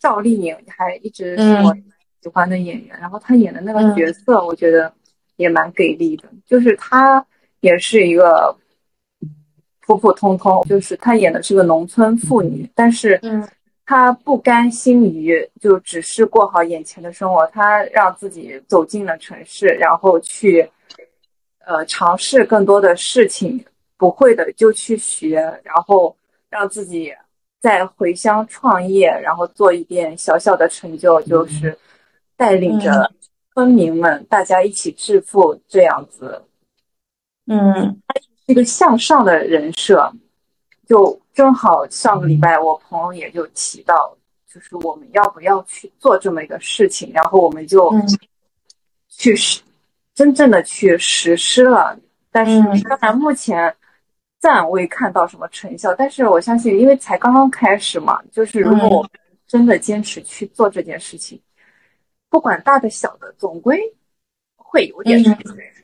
[0.00, 1.72] 赵丽颖，还一直是我
[2.20, 2.98] 喜欢的演员。
[2.98, 4.92] 然后她演的那个角色，我觉得
[5.38, 6.28] 也蛮给力的。
[6.44, 7.26] 就是她
[7.60, 8.54] 也是一个
[9.86, 13.18] 普普通通，就是她演的是个农村妇女，但是
[13.86, 20.70] 她不甘心于就只是过好眼前的生活，她让自己走进了城市，然后去。
[21.70, 23.62] 呃，尝试更多的事情，
[23.98, 26.16] 不会的就去学，然后
[26.48, 27.12] 让自己
[27.60, 31.76] 再回乡创业，然后做一点小小的成就，就是
[32.38, 33.12] 带领着
[33.58, 36.40] 村民们大家一起致富这样子。
[37.48, 38.00] 嗯，
[38.46, 40.12] 一个向上的人设，
[40.86, 44.16] 就正好上个礼拜我朋友也就提到，
[44.48, 47.92] 就是我们要不要去做这么一个事情，然后我们就
[49.08, 49.60] 去试。
[50.14, 51.98] 真正的去实施了，
[52.30, 53.74] 但是当然目前
[54.38, 55.92] 暂未看到什么成效。
[55.94, 59.10] 但是我相信，因为才刚刚开始嘛，就是如果我们
[59.48, 61.40] 真的坚持去做这件事情，
[62.30, 63.80] 不管大的小的，总归
[64.56, 65.36] 会有点什么。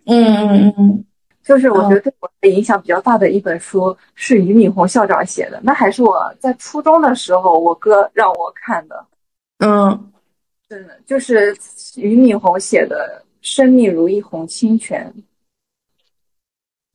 [0.06, 1.04] 嗯嗯嗯，
[1.42, 9.06] 就是我觉得对我的影响比较大的一本书是俞敏洪校长写的，那还是我在初中的时候我哥让我看的。
[9.58, 10.12] 嗯，
[10.68, 11.54] 真的就是
[11.94, 15.10] 俞敏洪写的《生命如一泓清泉》。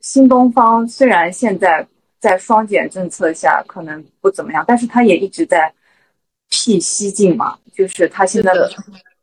[0.02, 1.86] 新东方虽然现在
[2.20, 5.74] 在双减政策下可能不怎么样，但是他也一直在
[6.50, 8.54] 辟蹊径嘛，就是他现在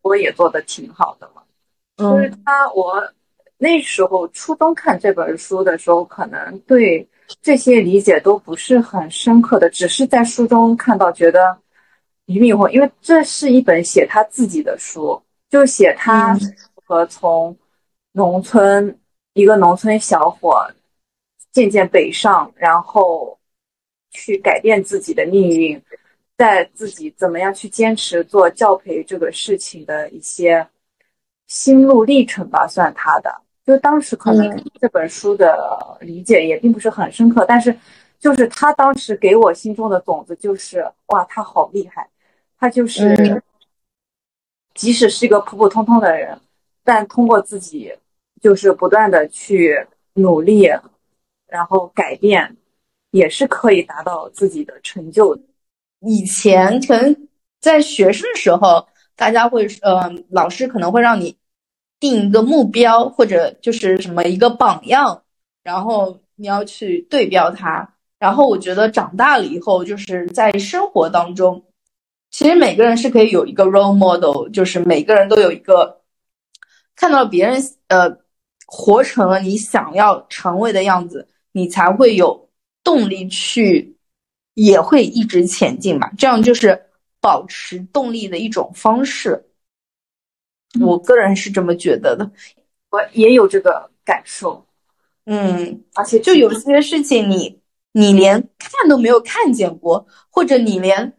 [0.07, 1.42] 的我也做的挺好的嘛。
[1.96, 3.02] 就是他我
[3.59, 7.09] 那时候初中看这本书的时候，可能对
[7.42, 11.59] 这些理解都不是很深刻的，只是在书中看到觉得
[12.26, 16.38] 俞敏洪，因为这是一本写他自己的书，就写他
[16.84, 17.57] 和从
[18.12, 18.98] 农村。
[19.32, 20.66] 一个农村小伙
[21.52, 23.38] 渐渐北上，然后
[24.11, 25.82] 去改变自己的命运，
[26.37, 30.66] 在自己怎么样去坚持做教培这个事情的一些
[31.47, 33.34] 心路历程吧，算他的。
[33.64, 37.76] 就当时可能这本书的理解也并不是很深刻，但是
[38.18, 42.09] 就是他当时给我心中的种子就是哇，他好厉害，
[42.59, 43.43] 他就是
[44.74, 46.41] 即使是一个普普通通的人，
[46.84, 47.95] 但通过自己。
[48.43, 50.68] 就是不断的去努力，
[51.47, 52.55] 然后改变，
[53.11, 55.43] 也是可以达到自己的成就的。
[56.01, 57.28] 以前可能
[57.61, 61.36] 在学生的时候，大家会，呃，老师可能会让你
[62.01, 65.22] 定一个目标，或者就是什么一个榜样，
[65.62, 67.94] 然后你要去对标它。
[68.18, 71.62] 然后我觉得长大了以后，就是在生活当中，
[72.30, 76.01] 其实每个人是可以有一个 role model，就是每个人都有一个
[76.94, 78.18] 看到别人，呃。
[78.68, 82.49] 活成了你想要成为的样子，你才会有
[82.82, 83.95] 动力去，
[84.57, 86.11] 也会一直前进吧。
[86.18, 86.76] 这样就是
[87.20, 89.42] 保持动力的一种方式。
[90.80, 92.30] 我个人是这么觉得的，
[92.90, 94.66] 我也有这个感受。
[95.24, 97.61] 嗯，而且就有些事情，你
[97.92, 101.12] 你连看都没有看见过，或者你连，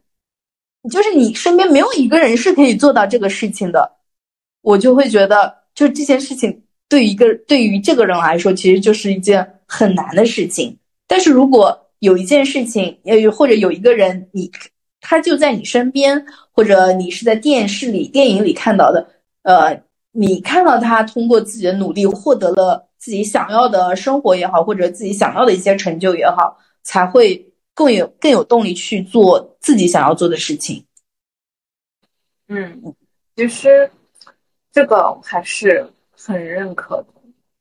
[0.92, 3.98] 就是你身边没有一个人是可以做到这个事情的，
[4.62, 6.64] 我就会觉得，就这件事情。
[6.90, 10.78] 对于一个对于这个人来说，其实就是一件很难的事情。
[11.06, 14.52] 但是如果有一件事情，呃，或者有一个人，你
[15.02, 19.08] 他就在你身边，或者你是在电视里、电影里看到的，
[19.44, 19.82] 呃，
[20.12, 30.84] 你看到他通过自己的努力获得了自己想要的生活也好，或者自己想要的一些成就也好，才会更有更有动力去做自己想要做的事情。
[32.48, 32.96] 嗯，
[33.36, 33.90] 其实
[34.72, 35.88] 这个还是。
[36.20, 37.08] 很认可的，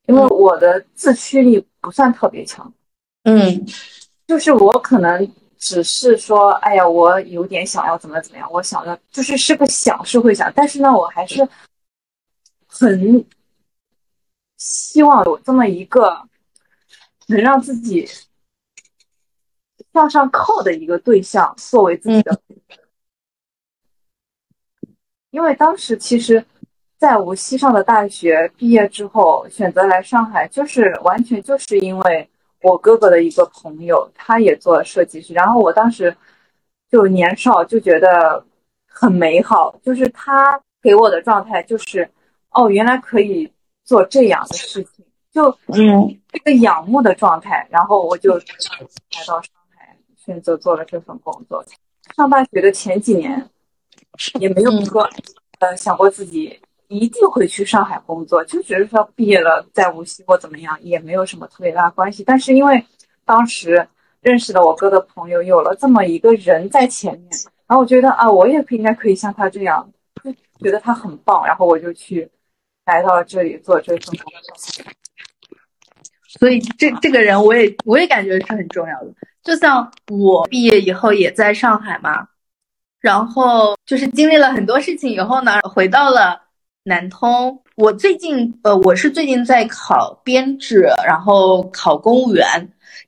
[0.06, 2.72] 因为我的自驱力不算特别强，
[3.24, 3.64] 嗯，
[4.26, 11.48] 就是我可能只是说，哎呀，我有点想要怎么怎么样，我想要就是是个想是会想，但是呢，我还是
[12.66, 13.24] 很
[14.56, 16.28] 希望有这么一个
[17.28, 18.08] 能让自己
[19.92, 22.40] 向上靠的一个对象作为自己的，
[25.30, 26.44] 因为当时其实。
[26.98, 32.30] 在无锡上的大学毕业之后，选择来上海，就是完全就是因为
[32.62, 35.34] 我哥哥的一个朋友，他也做设计师。
[35.34, 36.16] 然后我当时
[36.90, 38.44] 就年少就觉得
[38.86, 42.08] 很美好，就是他给我的状态就是，
[42.50, 43.52] 哦，原来可以
[43.84, 47.66] 做这样的事情，就嗯，这个仰慕的状态。
[47.70, 49.42] 然后我就来到上
[49.76, 51.64] 海，选择做了这份工作。
[52.16, 53.50] 上大学的前几年
[54.40, 55.08] 也没有说
[55.58, 56.60] 呃想过自己。
[56.88, 62.22] 一定会去上海工作，就只是说毕业了在无锡或怎么样，也没有什么特别大关系。
[62.24, 62.84] 但是因为
[63.24, 63.86] 当时
[64.20, 67.30] 认识了我哥的朋友，有了这么一个人在前面，
[67.66, 69.88] 然后我觉得啊，我也可以应该可以像他这样，
[70.22, 72.30] 就觉得他很棒，然后我就去
[72.84, 74.84] 来到这里做这份工作。
[76.38, 79.12] 所以这这个人，我也我也感觉是很重要的。
[79.42, 82.28] 就像我毕业以后也在上海嘛，
[83.00, 86.45] 然后就是经历了很多事情以后呢，回到了。
[86.88, 92.44] 南通，我最近呃，我是最近在考编制，然后考公务员。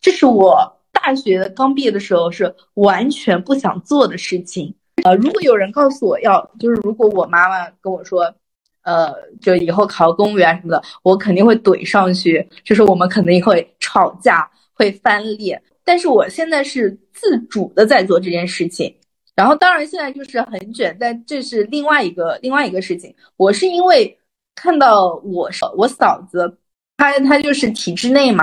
[0.01, 0.61] 这是我
[0.91, 4.75] 大学刚毕业的时候是完全不想做的事情。
[5.05, 8.35] 呃，如果有人告诉我要，就是如果我妈妈跟我说，
[8.83, 15.63] 呃，就以后考公务员什么的，我肯定会怼上去，就是我们肯定会吵架，会翻脸。
[15.85, 18.93] 但是我现在是自主的在做这件事情。
[19.39, 23.15] 然后，当然现在就是很卷，但这是另外一个另外一个事情。
[23.37, 24.19] 我是因为
[24.57, 26.59] 看到我我嫂子，
[26.97, 28.43] 她她就是体制内嘛，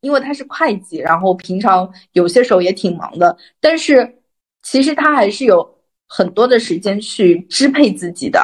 [0.00, 4.22] 因为她是会计，然后平常有些时候也挺忙的，但是
[4.64, 5.78] 其实她还是有
[6.08, 8.40] 很多的时间去支配自己的，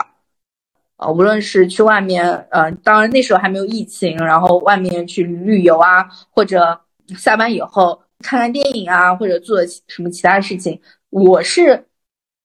[0.94, 6.80] 啊，无论是去外面，呃，当然那时候还没有疫情，然后外面去旅游啊，或者
[7.18, 10.80] 下班以后看看电影啊，或者做什么其他事情，
[11.10, 11.84] 我是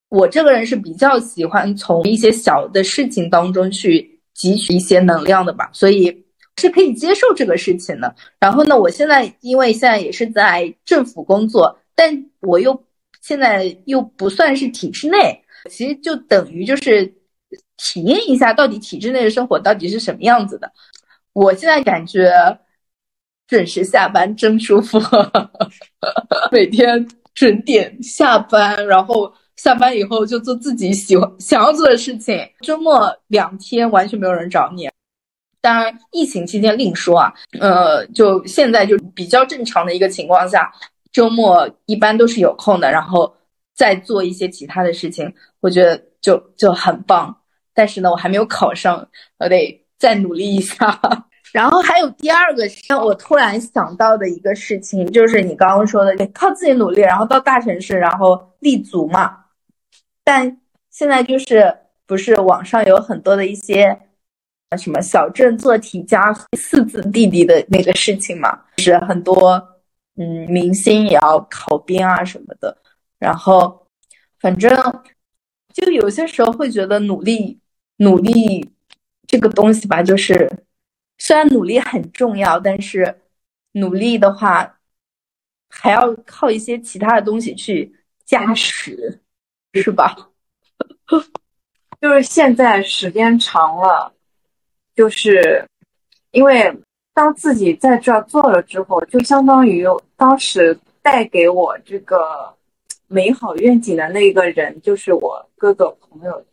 [0.10, 6.26] 我这个人是比较喜欢从一些小的事情当中去汲取一些能量的吧，所以
[6.58, 8.16] 是可以接受这个事情的。
[8.40, 11.80] 然后呢，我现在因为现在也是在政府工作。
[11.98, 12.78] 但我又
[13.22, 17.06] 现在又不算是体制内，其实就等于就是
[17.78, 20.70] 体验一下到底体制内的生活到底是什么样子的。
[21.32, 22.30] 我现在感觉
[23.48, 25.00] 准时下班真舒服，
[26.52, 32.40] 每天准点下班，然后下班以后就做自己喜欢想要做的事情。
[32.62, 34.90] 周末两天完全没有人找你，
[35.62, 37.34] 当然疫情期间另说啊。
[37.60, 40.72] 呃，就现在就比较正常的一个情况下。
[41.12, 43.34] 周末一般都是有空的，然后
[43.74, 47.34] 再做一些其他的事情，我觉得就就很棒。
[47.74, 49.08] 但是呢，我还没有考上，
[49.40, 51.00] 我得再努力一下。
[51.56, 59.46] 然后还有第二个，让我突然想到的一个事情，就是你刚刚说的，靠自己努力，然后到大城市，然后立足嘛。
[60.22, 60.60] 但
[60.92, 61.74] 现在就是
[62.06, 63.98] 不是网上有很多的一些
[64.78, 69.66] 什么小镇做题家四字弟弟的那个事情嘛，是很多。
[70.18, 72.78] 嗯，明星也要考编啊什么的，
[73.18, 73.88] 然后
[74.42, 74.70] 反正
[75.74, 77.58] 就有些时候会觉得努力
[77.98, 78.70] 努力
[79.26, 80.50] 这个东西吧，就是
[81.26, 83.20] 虽然努力很重要，但是
[83.72, 84.78] 努力的话
[85.70, 87.92] 还要靠一些其他的东西去
[88.24, 89.20] 加持，
[89.74, 90.16] 是吧？
[92.00, 94.14] 就是现在时间长了，
[94.96, 95.68] 就是
[96.30, 96.78] 因为。
[97.18, 99.86] 当自己在这做了之后，就相当于
[100.18, 102.54] 当时带给我这个
[103.08, 106.46] 美好愿景的那个人，就是我哥哥朋友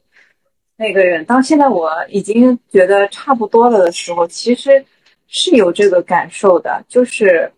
[0.83, 1.24] 那个人。
[1.24, 4.85] 到现在我已经觉得差不多了的时候，其实
[5.28, 7.51] 是有这个感受的，就是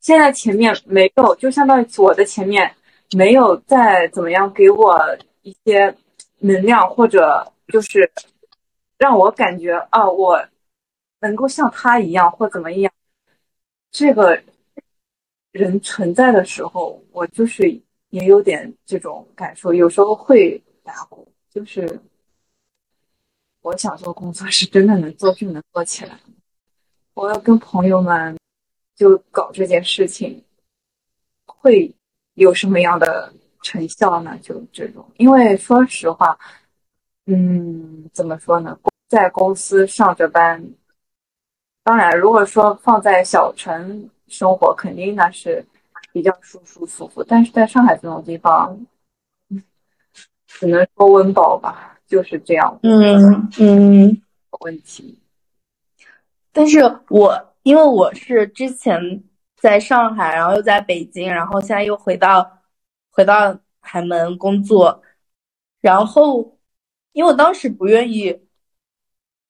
[0.00, 2.72] 现在前面没有，就相当于我的前面
[3.16, 5.00] 没有再怎么样给我
[5.42, 5.94] 一些
[6.38, 8.10] 能量，或者就是
[8.98, 10.40] 让我感觉啊，我。
[11.24, 12.92] 能够像他一样或怎么样，
[13.92, 14.42] 这个
[15.52, 17.70] 人存在的时候，我就是
[18.10, 21.86] 也有点这种感受，有时候会打鼓，就是
[23.62, 26.18] 我想做工作是真的能做就能做起来。
[27.14, 28.36] 我要跟朋友们
[28.94, 30.44] 就搞这件事情，
[31.46, 31.94] 会
[32.34, 33.32] 有什么样的
[33.62, 34.36] 成效呢？
[34.42, 36.36] 就这种，因为说实话，
[37.26, 40.74] 嗯，怎么说呢，在公司上着班。
[41.84, 45.64] 当然，如果说放在小城生活，肯定那是
[46.12, 47.22] 比较舒舒服服。
[47.22, 48.86] 但是在上海这种地方，
[50.46, 52.78] 只能说温饱吧，就是这样。
[52.82, 54.22] 嗯嗯，
[54.60, 55.18] 问题。
[56.52, 59.00] 但是我因为我是之前
[59.56, 62.46] 在上海，然后又在北京，然后现在又回到
[63.10, 65.02] 回到海门工作，
[65.80, 66.58] 然后
[67.12, 68.38] 因为我当时不愿意。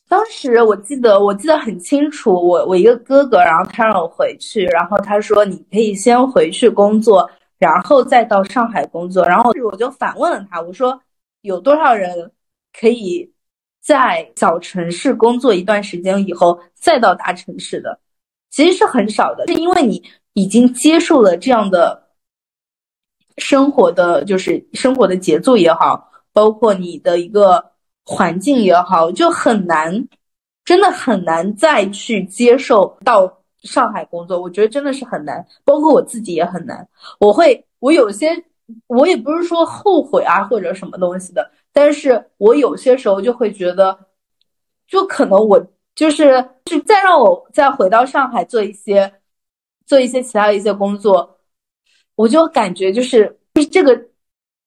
[0.08, 9.24] 当时我记得，我记得很清楚，我我一个哥哥，然后他让我回去，然后他说你可以先回去工作，然后再到上海工作。
[9.24, 11.00] 然后我就反问了他，我说
[11.40, 12.30] 有多少人
[12.78, 13.32] 可以
[13.80, 17.98] 在小城市工作一段时间以后再到大城市的？
[18.50, 20.02] 其实是很少的，是因为你
[20.34, 22.10] 已经接受了这样的
[23.38, 27.72] 生活的就是生活的节奏也好，包括你的一个。
[28.04, 30.08] 环境也好，就很难，
[30.64, 34.40] 真的很难再去接受到上海工作。
[34.42, 36.86] 我觉得真的是很难，包括我自己也很难。
[37.20, 38.44] 我会，我有些，
[38.88, 44.06] 我也不是说后悔啊或者什么东西的，但是我有些时候就会觉得，
[44.86, 49.20] 就可能我就是，是再让我再回到上海做一些，
[49.86, 51.38] 做一些其他的一些工作，
[52.14, 54.08] 我就感觉就是，就是这个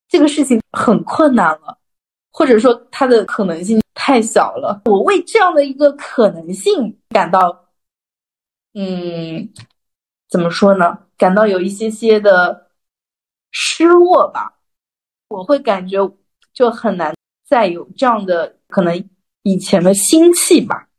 [0.08, 1.78] 这个事情很困难了。
[2.38, 7.70] 或者说它的可能性太小了，我为这样的一个可能性感到，
[8.74, 9.54] 嗯，
[10.30, 11.00] 怎么说呢？
[11.18, 12.72] 感到有一些些的
[13.52, 14.60] 失落吧。
[15.30, 15.98] 我会感觉
[16.56, 17.14] 就很难
[17.46, 19.10] 再有这样的可能
[19.44, 20.90] 以前的心气吧。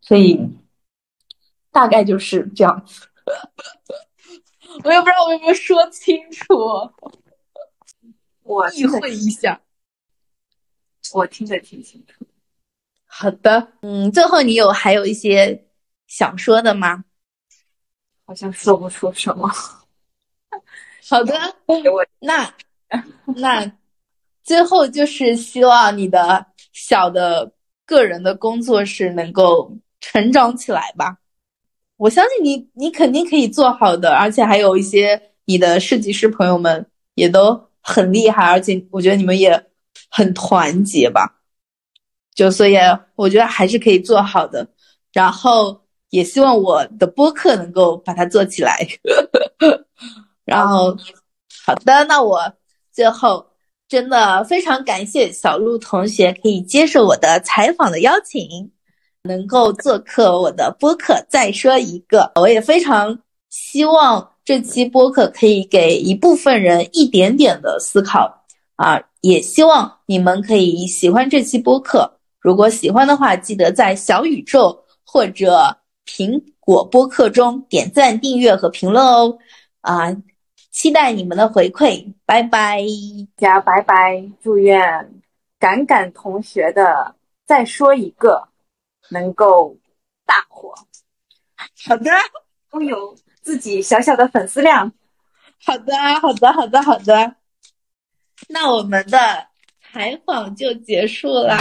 [0.00, 0.38] 所以
[1.72, 3.08] 大概就是这样子。
[4.84, 6.54] 我也不知道我有没有说清楚，
[8.44, 9.60] 我意会一下。
[11.12, 12.26] 我听得挺清楚。
[13.06, 15.66] 好的，嗯，最后你有还有一些
[16.06, 17.04] 想说的吗？
[18.26, 19.48] 好像说不出什么。
[21.08, 21.56] 好的，
[22.18, 22.54] 那
[23.36, 23.72] 那
[24.46, 27.50] 最后就是希望你的小的
[27.84, 31.18] 个人的工作室能够成长起来吧。
[31.96, 39.66] 我相信你，你肯定可以做好的，而且还有一些你的设计师朋友们也都很厉害，而且我觉得你们也
[40.08, 41.40] 很团结吧。
[42.32, 42.76] 就所以
[43.16, 44.68] 我觉得还是可以做好的，
[45.12, 45.80] 然后
[46.10, 48.86] 也希望我的播客能够把它做起来。
[50.46, 50.96] 然后，
[51.64, 52.54] 好的，那我
[52.92, 53.44] 最后。
[53.88, 58.72] 真的非常感谢小鹿同学可以接受我的采访的邀请，
[59.22, 61.24] 能够做客我的播客。
[61.28, 63.16] 再说一个，我也非常
[63.48, 69.00] 希望这期播客可以给一部分人一点点的思考啊！
[69.20, 72.18] 也希望你们可以喜欢这期播客。
[72.40, 75.76] 如果喜欢的话，记得在小宇宙或者
[76.06, 79.38] 苹果播客中点赞、订阅和评论哦！
[79.82, 80.16] 啊。
[80.76, 82.82] 期待你们的回馈，拜拜，
[83.38, 84.30] 家拜拜！
[84.42, 85.10] 祝愿
[85.58, 87.16] 敢敢同学的
[87.46, 88.46] 再说一个
[89.08, 89.74] 能够
[90.26, 90.74] 大火，
[91.86, 92.10] 好的，
[92.74, 94.92] 拥有自己小小的粉丝量，
[95.64, 97.36] 好的，好的，好的，好的，
[98.46, 99.18] 那我们的
[99.80, 101.56] 采访就结束啦。